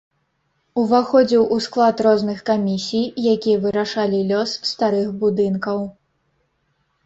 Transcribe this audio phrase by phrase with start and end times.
[0.83, 3.05] Уваходзіў у склад розных камісій,
[3.35, 5.89] якія вырашалі лёс старых будынкаў.